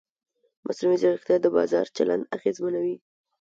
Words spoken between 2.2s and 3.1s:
اغېزمنوي.